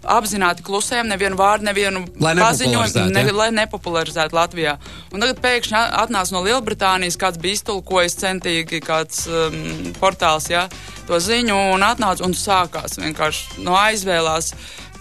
Apzināti 0.03 0.65
klusējam, 0.65 1.07
nevienu 1.07 1.37
vārdu, 1.39 1.67
nevienu 1.69 2.03
paziņojumu, 2.19 3.05
nepopularizētu, 3.13 3.31
ja? 3.31 3.35
lai 3.37 3.49
nepopularizētu 3.55 4.35
Latvijā. 4.35 4.73
Un 5.13 5.23
tagad 5.23 5.39
pēkšņi 5.43 5.79
atnāca 6.03 6.35
no 6.35 6.43
Lielbritānijas, 6.43 7.17
kāds 7.21 7.39
bija 7.39 7.59
iztulkojis 7.59 8.17
centīgi, 8.19 8.81
kāds 8.83 9.23
um, 9.31 9.59
portāls, 10.01 10.49
jā, 10.51 10.65
to 11.07 11.19
ziņu, 11.23 11.55
un 11.75 11.87
atnāca 11.87 12.27
un 12.27 12.35
sākās 12.35 12.99
vienkārši 12.99 13.63
no 13.63 13.77
aizvēlās. 13.79 14.51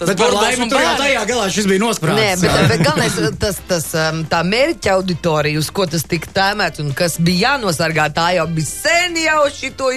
Tas 0.02 0.08
Bet 0.10 0.18
par 0.18 0.34
laimi 0.34 0.66
tur 0.70 0.80
jau 0.82 0.92
tajā 0.98 1.22
galā 1.30 1.46
šis 1.54 1.66
bija 1.70 1.80
nosprāstīts. 1.84 2.42
Nē, 2.42 2.52
bet, 2.52 2.68
bet 2.72 2.82
galvenais, 2.86 3.18
tas, 3.42 3.58
tas, 3.70 3.86
um, 4.02 4.22
tā 4.32 4.40
mērķa 4.46 4.96
auditorija, 4.98 5.60
uz 5.62 5.68
ko 5.70 5.86
tas 5.86 6.02
tika 6.10 6.30
tēmēts 6.34 6.82
un 6.82 6.90
kas 6.98 7.14
bija 7.22 7.52
jānosargā, 7.52 8.08
tā 8.16 8.26
jau 8.36 8.46
bija 8.50 8.66
sen 8.66 9.16
jau 9.22 9.44
šito 9.54 9.92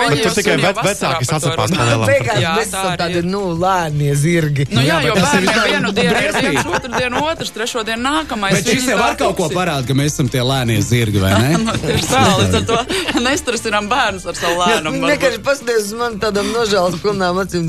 viņi 0.00 0.10
Bet 0.10 0.22
tur 0.26 0.34
tikai 0.36 0.52
sen 0.52 0.60
jau 0.60 0.66
ve- 0.66 0.74
vasarā 0.76 0.90
vecāki 0.90 1.24
par 1.24 1.24
to 1.24 1.32
sasapās 1.32 1.70
runā. 1.70 1.78
pa 1.80 1.88
lielam. 1.88 2.06
Beigās 2.10 2.42
mēs 2.60 2.68
esam 2.68 2.96
tādi, 3.00 3.22
nu, 3.24 3.42
lēnie 3.64 4.12
zirgi. 4.20 4.68
Nu, 4.70 4.80
jā, 4.84 4.98
Jā, 5.00 5.08
jo 5.08 5.14
bērniem 5.16 5.62
vienu 5.70 5.92
dienu 5.96 6.74
otru 6.74 6.92
dienu 6.98 7.24
otrs, 7.30 7.50
trešo 7.56 7.84
dienu 7.86 8.02
nākamais. 8.04 8.58
Bet 8.58 8.68
šis 8.74 8.88
jau 8.92 8.98
var 9.00 9.16
kaut 9.20 9.36
ko 9.40 9.48
parādīt, 9.54 9.86
ka 9.88 9.94
mēs 9.98 10.12
esam 10.16 10.28
tie 10.28 10.42
lēnie 10.44 10.80
zirgi, 10.84 11.22
vai 11.22 11.32
ne? 11.40 11.56
Nu, 11.64 11.72
Tieši 11.80 12.08
tā, 12.10 12.22
līdz 12.40 12.58
ar 12.60 12.64
to 12.68 12.78
nestresinām 13.26 13.88
bērnus 13.90 14.26
ar 14.30 14.34
savu 14.38 14.60
lēnumu. 14.60 15.06
Vienkārši 15.10 15.40
paskatās 15.46 15.86
uz 15.88 15.94
mani 16.00 16.20
tādam 16.22 16.50
nožēlas 16.54 16.98
pilnām 17.02 17.40
acīm, 17.44 17.66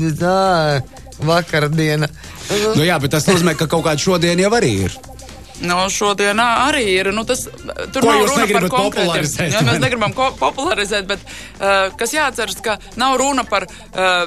vakardiena. 1.26 2.08
Nu, 2.76 2.82
jā, 2.84 2.98
bet 3.02 3.14
tas 3.14 3.26
nozīmē, 3.28 3.54
ka 3.58 3.68
kaut 3.70 3.86
kāda 3.86 4.02
šodien 4.02 4.40
jau 4.42 4.52
arī 4.58 4.72
ir. 4.88 4.96
Nu, 5.62 5.76
šodien 5.90 6.40
arī 6.42 6.82
ir. 6.90 7.12
Nu, 7.14 7.22
tas, 7.28 7.44
tur 7.94 8.02
Ko 8.02 8.10
nav 8.10 8.24
runa 8.26 8.46
par 8.50 8.66
popularizēt, 8.72 9.52
Jā, 9.54 9.60
mēs 9.62 9.78
ne? 9.78 9.82
negribam 9.84 10.14
popularizēt, 10.38 11.06
bet 11.06 11.22
uh, 11.22 11.92
kas 11.98 12.14
jāatceras, 12.16 12.58
ka 12.64 12.76
nav 12.98 13.16
runa 13.20 13.44
par 13.48 13.66
uh, 13.68 14.26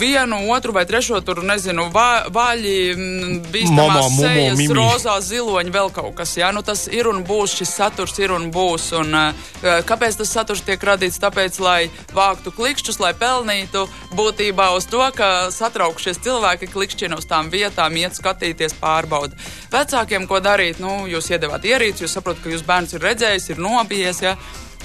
vienu, 0.00 0.38
otru 0.54 0.72
vai 0.76 0.86
trešo, 0.88 1.20
tur 1.26 1.42
nezinu, 1.44 1.88
vā, 1.92 2.26
vaļi, 2.32 2.76
Momo, 2.96 3.44
bīstamās 3.52 4.16
sejas, 4.20 4.56
mimi. 4.58 4.76
rozā, 4.78 5.18
ziloņi, 5.24 5.74
vēl 5.74 5.92
kaut 5.94 6.14
kas. 6.20 6.36
Jā, 6.40 6.52
nu, 6.56 6.62
tas 6.66 6.86
ir 6.88 7.10
un 7.10 7.24
būs, 7.28 7.58
šis 7.60 7.74
saturs 7.80 8.16
ir 8.22 8.32
un 8.36 8.48
būs. 8.54 8.90
Un, 9.00 9.12
uh, 9.16 9.82
kāpēc 9.88 10.20
tas 10.22 10.32
saturs 10.32 10.64
tiek 10.66 10.80
radīts? 10.86 11.20
Tāpēc, 11.20 11.60
lai 11.60 11.90
vāktu 12.16 12.54
klikšķus, 12.56 13.00
lai 13.02 13.12
pelnītu 13.18 13.84
būtībā 14.16 14.70
uz 14.78 14.88
to, 14.90 15.02
ka 15.16 15.50
satraukšies 15.54 16.22
cilvēki 16.24 16.70
klikšķina 16.72 17.18
uz 17.20 17.28
tām 17.28 17.50
vietām, 17.52 17.96
iet 18.00 18.16
skatīties, 18.16 18.78
pārbauda. 18.80 19.36
Vecākiem, 19.72 20.26
ko 20.30 20.40
darīt, 20.42 20.69
nu, 20.78 21.08
jūs 21.10 21.32
iedevāt 21.34 21.66
ierīci, 21.66 22.04
jūs 22.04 22.14
saprotat, 22.14 22.44
ka 22.44 22.54
jūs 22.54 22.62
bērns 22.66 22.94
ir 22.94 23.02
redzējis, 23.02 23.50
ir 23.50 23.62
nobijies. 23.64 24.22
Ja? 24.22 24.36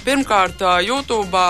Pirmkārt, 0.06 0.64
YouTube 0.86 1.46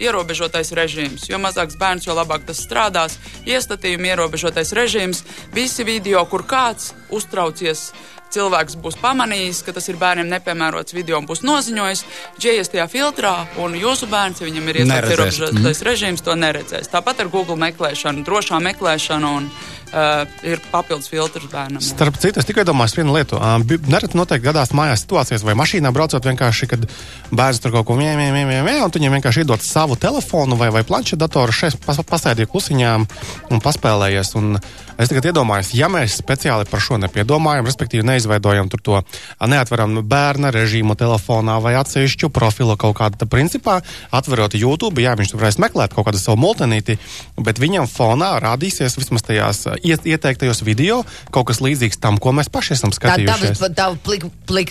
ierobežotais 0.00 0.72
režīms. 0.76 1.28
Jo 1.30 1.40
mazāks 1.42 1.76
bērns, 1.80 2.06
jo 2.08 2.16
labāk 2.16 2.46
tas 2.48 2.62
strādās. 2.64 3.18
Iestatījumi 3.48 4.14
ierobežotais 4.14 4.72
režīms, 4.76 5.24
visi 5.54 5.84
video, 5.84 6.24
kur 6.30 6.46
kāds 6.48 6.94
uztraucies. 7.12 7.90
Cilvēks 8.30 8.76
būs 8.78 8.94
pamanījis, 9.02 9.64
ka 9.66 9.72
tas 9.74 9.88
ir 9.90 9.96
bērniem 9.98 10.28
nepiemērots 10.30 10.94
video 10.94 11.18
un 11.18 11.26
būs 11.26 11.42
noziņojis. 11.42 12.04
Džies 12.38 12.70
tajā 12.70 12.86
filtrā, 12.86 13.32
un 13.58 13.74
jūsu 13.74 14.06
bērns, 14.10 14.38
ja 14.38 14.46
viņam 14.46 14.68
ir 14.70 14.78
ierobežotais 14.84 15.82
režīms, 15.86 16.22
to 16.22 16.36
neredzēs. 16.38 16.92
Tāpat 16.92 17.24
ar 17.24 17.32
Google 17.32 17.58
meklēšanu, 17.58 18.22
drošā 18.26 18.62
meklēšanu 18.70 19.32
un 19.40 19.50
uh, 19.92 20.24
ir 20.46 20.60
papildus 20.70 21.10
filtrs 21.10 21.48
bērnam. 21.50 21.82
Starp 21.84 22.18
citu, 22.20 22.40
es 22.40 22.48
tikai 22.48 22.64
domāju, 22.68 23.00
viena 23.00 23.14
lieta. 23.16 23.40
Bi- 23.66 23.80
Nereti 23.90 24.18
noteikti 24.18 24.46
gadās 24.46 24.74
mājās 24.76 25.04
situācijas, 25.04 25.44
vai 25.46 25.56
mašīnā 25.58 25.92
braucot 25.94 26.24
vienkārši, 26.24 26.68
kad 26.70 26.86
bērns 27.30 27.62
tur 27.62 27.74
kaut 27.74 27.88
ko 27.88 27.96
mē, 27.98 28.12
mē, 28.18 28.28
mē, 28.34 28.60
mē, 28.66 28.76
un 28.84 28.94
viņam 28.94 29.16
vienkārši 29.18 29.44
iedod 29.44 29.64
savu 29.64 29.96
telefonu 30.00 30.58
vai, 30.60 30.70
vai 30.74 30.84
planšetdatoru, 30.86 31.54
šeit 31.54 31.78
pas, 31.84 31.98
pasēdīja 31.98 32.50
klusiņām 32.50 33.06
un 33.50 33.62
paspēlējies. 33.64 34.34
Un 34.40 34.58
es 35.00 35.10
tagad 35.10 35.30
iedomājos, 35.30 35.72
ja 35.74 35.88
mēs 35.92 36.18
speciāli 36.20 36.68
par 36.70 36.82
šo 36.84 36.98
nepiedomājam, 37.00 37.66
respektīvi 37.68 38.06
neizveidojam 38.06 38.68
to, 38.70 39.00
neatveram 39.40 40.00
bērna 40.06 40.52
režīmu 40.54 40.96
telefonā 40.98 41.58
vai 41.62 41.74
atsevišķu 41.80 42.30
profilu 42.34 42.76
kaut 42.80 42.98
tad 43.16 43.28
principā 43.32 43.80
atverot 44.12 44.54
YouTube, 44.58 45.00
jā, 45.02 45.14
viņš 45.18 45.32
tur 45.32 45.40
varēs 45.42 45.60
meklēt 45.62 45.94
kaut 45.96 46.06
kādu 46.08 46.20
savu 46.20 46.38
multinīti, 46.42 46.98
bet 47.40 47.60
viņam 47.62 47.88
fonā 47.90 48.34
rādīsies 48.42 48.98
vismaz 49.00 49.24
tajās 49.26 49.64
ieteiktajos 49.84 50.62
video 50.66 51.02
kaut 51.30 51.46
kas 51.50 51.60
līdzīgs 51.64 51.98
tam, 52.00 52.18
ko 52.18 52.32
mēs 52.36 52.48
paši 52.52 52.72
esam 52.76 52.90
Tā 52.90 52.94
tā 53.00 53.16
skatījušies. 53.16 53.58
tā 53.76 53.86
plika, 54.04 54.28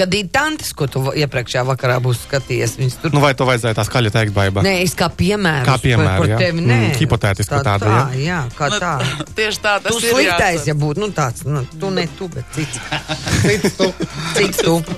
ditantes, 0.10 0.74
ko 0.74 0.88
tu 0.88 1.00
iepriekšējā 1.16 1.64
vakarā 1.68 2.00
būsi 2.04 2.20
skatījies. 2.28 2.78
Viņas 2.80 2.96
tur 3.02 3.10
Nu, 3.16 3.20
vai 3.24 3.34
to 3.34 3.46
vajadzēja 3.50 3.76
tā 3.80 3.84
skaļi 3.88 4.12
teikt, 4.14 4.34
baiba? 4.36 4.62
Nē, 4.66 4.76
es 4.84 4.94
kā 4.96 5.10
piemēru. 5.10 5.66
Kā 5.66 5.78
piemēru, 5.82 6.20
par 6.26 6.30
jā. 6.34 6.38
tevi, 6.38 6.58
Mm, 6.60 6.68
nē. 6.68 6.96
hipotētiski 7.00 7.50
tā, 7.54 7.60
tāda, 7.64 7.86
tā, 7.86 7.90
jā. 8.20 8.26
jā, 8.26 8.40
kā 8.58 8.68
tā. 8.80 8.94
Tieši 9.38 9.60
tā, 9.64 9.74
tas 9.84 9.96
Tu 9.96 10.00
ir. 10.06 10.12
sliktais, 10.14 10.56
jāatcer. 10.60 10.68
ja 10.68 10.74
būtu, 10.76 11.00
nu 11.00 11.08
tāds, 11.16 11.46
nu, 11.48 11.64
tu 11.80 11.90
ne 11.90 12.08
tu, 12.18 12.28
bet 12.28 12.46
cits. 12.56 12.80
Cits 13.50 13.74
tu. 13.80 13.88
Cits 14.36 14.58
tu. 14.64 14.74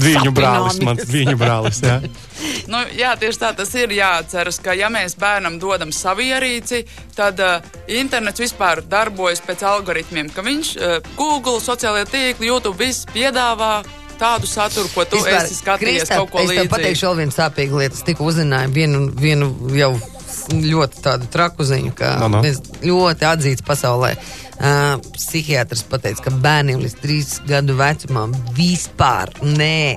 Viņu 0.00 0.32
brālis, 0.36 0.78
mans 0.84 1.06
viņu 1.10 1.36
brālis. 1.40 1.80
Jā. 1.84 1.98
Nu, 2.70 2.80
jā, 2.96 3.12
tieši 3.20 3.40
tā 3.42 3.50
tas 3.56 3.72
ir 3.78 3.92
jāatceras, 3.96 4.58
ka 4.62 4.74
ja 4.76 4.88
mēs 4.92 5.16
bērnam 5.20 5.58
dodam 5.60 5.90
savu 5.92 6.24
ierīci, 6.24 6.82
tad 7.16 7.40
uh, 7.42 7.64
internets 8.20 8.42
vispār 8.42 8.82
darbojas 8.84 9.40
pēc 9.40 9.62
algoritmiem, 9.64 10.28
ka 10.34 10.44
viņš 10.44 10.70
uh, 10.76 10.98
Google, 11.16 11.56
sociālajie 11.64 12.08
tīkli, 12.12 12.50
YouTube 12.50 12.76
viss 12.84 13.06
piedāvā 13.08 13.80
tādu 14.20 14.44
saturu, 14.48 14.90
ko 14.92 15.06
tu 15.08 15.16
Vispār, 15.16 15.46
esi 15.46 15.56
skatījies 15.56 16.04
Kristap, 16.04 16.26
kaut 16.26 16.34
ko 16.34 16.42
Es 16.44 16.50
tev 16.52 16.68
pateikšu 16.68 16.90
līdzīgu. 16.92 17.08
vēl 17.08 17.16
vienu 17.22 17.32
sāpīgu 17.32 17.80
lietu. 17.80 17.96
Es 17.96 18.04
tikko 18.04 18.26
uzzināju 18.28 18.74
vienu, 18.76 19.00
vienu 19.16 19.48
jau 19.72 19.94
ļoti 20.50 21.00
tādu 21.06 21.30
traku 21.32 21.64
ziņu, 21.64 21.94
ka 21.96 22.12
No, 22.20 22.28
no. 22.36 22.42
es 22.44 22.60
ļoti 22.84 23.28
atzīts 23.30 23.64
pasaulē. 23.64 24.12
Uh, 24.60 25.00
psihiatrs 25.16 25.86
pateica, 25.88 26.26
ka 26.26 26.34
bērniem 26.36 26.82
līdz 26.84 26.96
trīs 27.00 27.38
gadu 27.48 27.78
vecumam 27.80 28.34
vispār 28.58 29.32
nē. 29.40 29.96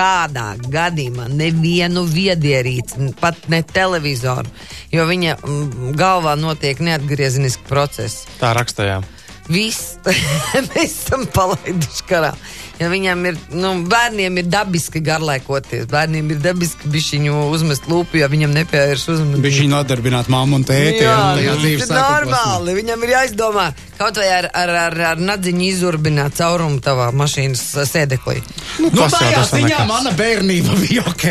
Kādā 0.00 0.54
gadījumā 0.72 1.26
nevienu 1.28 2.06
viedierīci, 2.08 3.10
pat 3.20 3.50
ne 3.52 3.60
televizoru, 3.60 4.48
jo 4.94 5.04
viņa 5.04 5.36
mm, 5.36 5.90
galvā 6.00 6.38
notiek 6.40 6.80
neatgriezeniski 6.80 7.66
procesi. 7.68 8.24
Tā 8.40 8.54
rakstījām. 8.56 9.04
Viss 9.50 9.98
mēs 10.70 10.94
esam 10.94 11.26
palaiduši 11.34 12.06
karā. 12.08 12.32
Ja 12.80 12.88
viņam 12.88 13.26
ir, 13.28 13.36
nu, 13.52 13.74
bērniem 13.90 14.40
ir 14.40 14.46
dabiski 14.48 15.02
garlaikoties, 15.04 15.84
bērniem 15.90 16.30
ir 16.32 16.40
dabiski 16.40 16.88
bišķiņu 16.88 17.42
uzmest 17.52 17.90
lūpu, 17.90 18.22
ja 18.22 18.30
viņam 18.32 18.54
nepievērš 18.56 19.04
uzmanību. 19.16 19.42
Bija 19.44 19.58
šī 19.58 19.66
nodarbināta 19.74 20.32
mamma 20.32 20.62
un 20.62 20.64
tēti. 20.64 21.02
Jā, 21.04 21.18
tajā 21.36 21.52
tas 21.52 21.64
dzīves 21.66 21.90
ir 21.90 21.98
normāli. 21.98 22.76
Viņam 22.80 23.04
ir 23.04 23.12
jāizdomā 23.18 23.66
kaut 24.00 24.16
vai 24.16 24.28
ar, 24.32 24.48
ar, 24.56 24.70
ar, 24.86 24.96
ar 25.12 25.20
nadziņu 25.20 25.64
izurbināt 25.68 26.38
caurumu 26.38 26.80
tavā 26.84 27.10
mašīnas 27.16 27.62
sēdeklī. 27.90 28.38
Nu, 28.80 28.88
tas 28.94 29.16
jau 29.20 29.30
tas 29.34 29.52
nekas. 29.56 29.84
mana 29.88 30.12
bērnība 30.16 30.76
bija 30.80 31.04
ok. 31.10 31.26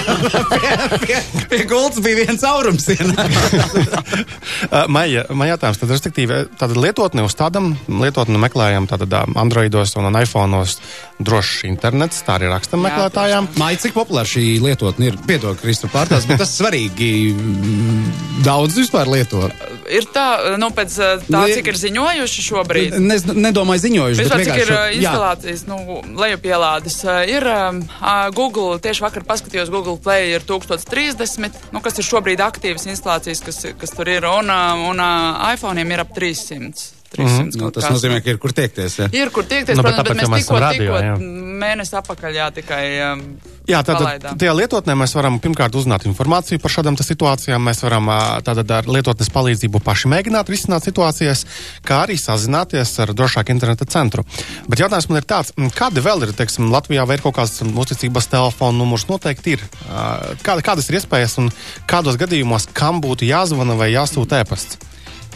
pie, 0.52 0.72
pie, 1.04 1.20
pie 1.52 1.60
gultas 1.70 2.02
bija 2.04 2.24
viens 2.24 2.42
caurums. 2.42 2.88
Uh, 4.68 4.84
Maija, 4.90 5.22
man 5.32 5.48
jautājums, 5.48 5.78
tad, 5.80 5.90
respektīvi, 5.92 6.38
tāda 6.58 6.76
lietotne 6.76 7.22
uz 7.24 7.34
tādam, 7.38 7.70
lietotni 7.88 8.40
meklējam 8.42 8.88
tātad 8.90 9.12
ā, 9.14 9.20
Androidos 9.38 9.94
un 10.00 10.18
iPhone'os 10.18 10.78
drošs 11.22 11.62
internets, 11.68 12.20
tā 12.26 12.36
arī 12.38 12.50
rakstam 12.50 12.82
Jā, 12.82 12.88
meklētājām. 12.88 13.48
Māja, 13.60 13.80
cik 13.84 13.94
populāra 13.96 14.28
šī 14.28 14.44
lietotne 14.64 15.12
ir? 15.12 15.18
Piedod, 15.28 15.60
Kristu 15.62 15.90
pārtās, 15.92 16.26
bet 16.28 16.42
tas 16.42 16.56
svarīgi. 16.58 17.10
mm, 17.32 18.42
Daudz 18.46 18.80
vispār 18.82 19.10
lieto. 19.12 19.46
Ir 19.88 20.04
tā, 20.12 20.24
nu, 20.60 20.68
pēc 20.74 20.94
uh, 21.00 21.22
tā, 21.24 21.32
Nu, 21.32 21.42
cik 21.48 21.70
ir 21.72 21.78
ziņojuši 21.80 22.44
šobrīd. 22.48 22.96
Es 23.16 23.24
nedomāju 23.28 23.82
ziņojuši, 23.86 24.18
bet 24.18 24.26
Vispār, 24.26 24.42
cik 24.44 24.52
ir 24.52 24.56
vienkārši. 24.58 24.74
uh, 24.74 24.90
jā. 24.92 24.98
instalācijas, 25.00 25.62
nu, 25.70 25.78
lejupielādes, 26.20 26.98
uh, 27.06 27.22
ir 27.28 27.46
Google, 28.36 28.76
tieši 28.84 29.04
vakar 29.06 29.24
paskatījos, 29.28 29.70
Google 29.72 29.96
Play 30.02 30.34
ir 30.36 30.44
1030, 30.48 31.58
nu, 31.72 31.80
kas 31.84 31.98
ir 32.00 32.06
šobrīd 32.08 32.42
aktīvas 32.44 32.86
instalācijas, 32.92 33.42
kas, 33.46 33.62
kas 33.80 33.94
tur 33.96 34.08
ir, 34.12 34.26
un, 34.28 34.50
un 34.90 35.02
iPhone'iem 35.54 35.96
ir 35.96 36.04
ap 36.04 36.14
300. 36.16 36.94
300 37.08 37.56
Nu, 37.56 37.62
kaut 37.64 37.78
tas 37.78 37.86
kas. 37.86 37.94
nozīmē, 37.96 38.18
ka 38.20 38.34
ir 38.34 38.38
kur 38.42 38.52
tiekties. 38.52 38.98
Ja? 39.00 39.06
Ir, 39.16 39.30
kur 39.32 39.46
tiekties, 39.48 39.78
Nu, 39.78 39.82
bet 39.86 39.94
protams, 39.96 40.08
bet 40.10 40.18
tāpēc, 40.18 40.28
ka 40.28 40.34
mēs 40.34 40.44
tikko, 40.44 40.58
radio, 40.60 40.90
tikko 40.92 40.98
jā. 41.06 41.14
mēnesi 41.62 41.96
apakaļ, 42.02 42.36
jā, 42.36 42.48
tikai 42.58 42.82
um, 43.06 43.22
Jā, 43.68 43.82
tātad 43.84 44.24
tajā 44.40 44.52
lietotnē 44.56 44.94
mēs 44.96 45.12
varam 45.12 45.36
pirmkārt 45.44 45.74
uzzināt 45.76 46.06
informāciju 46.08 46.60
par 46.62 46.72
šādām 46.72 46.96
situācijām. 46.96 47.60
Mēs 47.68 47.82
varam 47.84 48.08
tātad 48.46 48.70
ar 48.72 48.88
lietotnes 48.88 49.28
palīdzību 49.34 49.82
paši 49.84 50.08
mēģināt 50.08 50.48
risināt 50.48 50.88
situācijas, 50.88 51.44
kā 51.84 52.00
arī 52.06 52.16
sazināties 52.16 52.94
ar 53.04 53.12
drošāku 53.12 53.52
interneta 53.52 53.84
centru. 53.84 54.24
Bet 54.72 54.80
jautājums 54.80 55.10
man 55.12 55.20
ir 55.20 55.28
tāds, 55.28 55.52
kādi 55.76 56.04
vēl 56.04 56.24
ir, 56.24 56.32
teiksim, 56.38 56.72
Latvijā 56.72 57.04
vai 57.04 57.18
ir 57.18 57.24
kaut 57.26 57.36
kāds 57.36 57.60
uzticības 57.68 58.32
telefona 58.32 58.78
numurs? 58.80 59.04
Noteikti 59.12 59.58
ir. 59.58 59.68
Ā, 59.88 60.08
Kā, 60.44 60.56
kādas 60.64 60.88
ir 60.88 60.98
iespējas 61.02 61.36
un 61.42 61.52
kādos 61.90 62.16
gadījumos 62.20 62.70
kam 62.72 63.02
būtu 63.04 63.28
jāzvana 63.28 63.76
vai 63.76 63.92
jāsūta 63.92 64.40
ēpasts? 64.44 64.87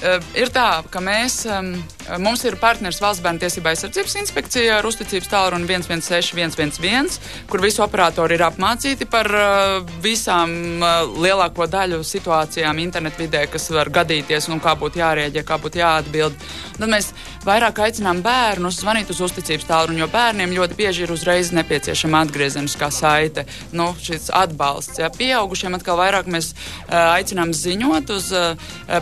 Uh, 0.03 0.19
ir 0.35 0.51
tā, 0.51 0.83
ka 0.91 0.99
mēs, 0.99 1.45
um, 1.47 1.77
mums 2.19 2.41
ir 2.43 2.57
partneris 2.59 2.99
Valsts 2.99 3.23
bērnu 3.23 3.39
tiesība 3.45 3.71
aizsardzības 3.71 4.17
inspekcija 4.19 4.81
ar 4.81 4.87
uzticības 4.89 5.29
tālruni 5.31 5.69
116, 5.71 6.57
111, 6.59 7.21
kur 7.47 7.63
visi 7.63 7.79
operatori 7.85 8.35
ir 8.35 8.43
apmācīti 8.43 9.07
par 9.07 9.31
uh, 9.31 9.93
visām 10.03 10.83
uh, 10.83 11.05
lielāko 11.23 11.69
daļu 11.71 12.01
situācijām 12.03 12.81
internetvidē, 12.83 13.45
kas 13.53 13.69
var 13.71 13.93
gadīties 13.95 14.51
un 14.51 14.59
kā 14.65 14.75
būtu 14.81 14.99
jārēģē, 14.99 15.45
kā 15.47 15.61
būtu 15.63 15.79
jāatbild. 15.85 16.35
Tad 16.81 16.91
mēs 16.91 17.13
vairāk 17.47 17.79
aicinām 17.87 18.25
bērnus 18.27 18.81
zvanīt 18.83 19.15
uz 19.15 19.23
uzticības 19.23 19.69
tālruni, 19.71 20.03
jo 20.03 20.11
bērniem 20.11 20.57
ļoti 20.59 20.81
bieži 20.83 21.07
ir 21.07 21.15
uzreiz 21.15 21.55
nepieciešama 21.55 22.25
atgriezeniskā 22.27 22.91
saite, 22.91 23.47
nu, 23.71 23.93
šis 24.03 24.33
atbalsts. 24.35 24.99
Ja. 24.99 25.13
Pieaugušiem 25.15 25.79
atkal 25.79 26.01
vairāk 26.03 26.27
mēs 26.27 26.53
aicinām 26.91 27.55
ziņot 27.55 28.15
uz, 28.19 28.33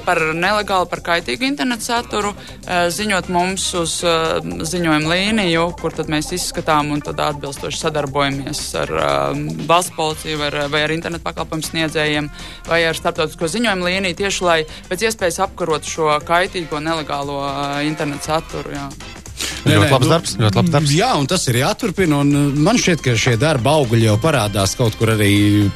par 0.05 0.23
nelegālu, 0.37 0.90
par 0.91 1.03
kaitīgu 1.07 1.47
internetu 1.47 1.87
saturu, 1.89 2.33
uh, 2.35 2.89
ziņot 2.93 3.31
mums 3.33 3.67
uz 3.79 3.97
uh, 4.07 4.41
ziņojumu 4.43 5.13
līniju, 5.13 5.67
kur 5.81 5.95
tad 5.97 6.11
mēs 6.13 6.33
izskatām 6.37 6.93
un 6.95 7.05
tad 7.05 7.21
atbilstoši 7.25 7.83
sadarbojamies 7.85 8.65
ar 8.83 8.95
uh, 8.97 9.41
valsts 9.71 9.95
policiju 9.97 10.41
vai 10.43 10.51
vai 10.71 10.85
ar 10.87 10.95
internetu 10.95 11.25
pakalpojumu 11.25 11.69
sniedzējiem 11.71 12.29
vai 12.69 12.83
ar 12.89 12.99
starptautisko 12.99 13.49
ziņojumu 13.55 13.89
līniju, 13.89 14.19
tieši 14.23 14.47
lai 14.47 14.61
pēc 14.91 15.09
iespējas 15.09 15.43
apkarot 15.47 15.87
šo 15.87 16.13
kaitīgo 16.27 16.83
nelegālo 16.83 17.41
internetu 17.87 18.33
saturu. 18.33 18.75
Jā. 18.77 19.20
Nē, 19.65 19.75
Ļoti 19.75 19.85
nē, 19.85 19.91
labs 19.93 20.07
nu, 20.07 20.11
darbs, 20.11 20.35
ļoti 20.41 20.59
labs 20.61 20.73
darbs. 20.75 20.93
Jā, 20.97 21.11
un 21.21 21.29
tas 21.31 21.45
ir 21.51 21.59
jāturpina. 21.61 22.21
Un 22.25 22.33
uh, 22.37 22.61
man 22.69 22.81
šķiet, 22.81 23.03
ka 23.05 23.15
šie 23.19 23.35
darba 23.41 23.75
augļi 23.81 24.07
jau 24.07 24.17
parādās 24.23 24.75
kaut 24.79 24.97
kur 25.01 25.13
arī 25.15 25.33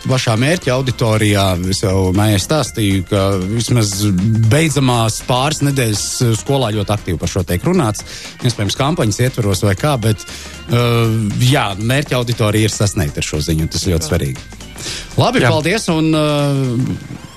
pašā 0.07 0.37
mērķa 0.41 0.73
auditorijā. 0.77 1.47
Es 1.73 1.85
jau 1.85 2.09
mājā 2.17 2.41
stāstīju, 2.43 3.05
ka 3.11 3.25
vismaz 3.43 3.95
beidzamās 4.53 5.21
pāris 5.29 5.63
nedēļas 5.67 6.07
uh, 6.25 6.35
skolā 6.41 6.73
ļoti 6.79 6.97
aktīvi 6.97 7.21
par 7.21 7.33
šo 7.35 7.45
tiek 7.49 7.65
runāts. 7.69 8.05
Iespējams, 8.45 8.79
kampaņas 8.81 9.23
ietvaros 9.29 9.65
vai 9.67 9.77
kā, 9.79 9.97
bet 10.01 10.25
uh, 10.25 11.15
jā, 11.45 11.71
mērķa 11.79 12.21
auditorija 12.21 12.71
ir 12.71 12.75
sasniegta 12.75 13.23
ar 13.23 13.33
šo 13.33 13.43
ziņu. 13.45 13.69
Tas 13.75 13.87
ir 13.87 13.97
ļoti 13.97 14.11
svarīgi. 14.11 14.49
Labi, 15.21 15.45
Jā. 15.45 15.53
paldies! 15.53 15.87
Un, 15.93 16.11
uh, 16.17 17.31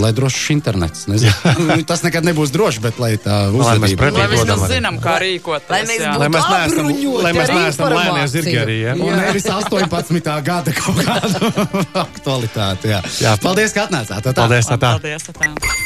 Lai 0.00 0.12
drošs 0.16 0.50
internets. 0.54 1.06
Nezinu. 1.10 1.82
tas 1.90 2.04
nekad 2.06 2.24
nebūs 2.24 2.52
drošs, 2.54 2.80
bet 2.84 3.00
lai 3.02 3.12
tā 3.20 3.50
mēs 3.52 3.60
uzvedība. 3.60 4.00
pretī 4.06 4.22
Lai 4.22 4.28
vismaz 4.32 4.64
arī. 4.64 4.70
zinām, 4.76 4.98
kā 5.02 5.18
rīkoties. 5.20 5.68
Lai 5.72 5.82
mēs 5.90 6.00
jā. 6.00 6.14
būtu 6.14 6.22
Lai 6.22 6.30
mēs 6.32 6.48
neesam, 6.52 6.90
lai 7.26 7.34
mēs 7.36 7.54
neesam 7.58 7.94
lēnie 7.98 8.26
zirgi 8.32 8.56
arī. 8.62 8.78
Ja? 8.86 8.96
Un 8.96 9.20
nevis 9.20 9.48
18. 9.52 10.34
gada 10.48 10.76
kaut 10.80 11.00
kāda 11.04 11.52
aktualitāte. 12.06 12.92
Jā. 12.96 13.00
Jā. 13.20 13.36
Paldies, 13.44 13.76
ka 13.76 13.88
atnācāt. 13.88 14.32
Paldies, 14.32 14.72
tā 14.72 14.80
tā. 14.80 14.96
Paldies! 14.96 15.32
Tā. 15.32 15.81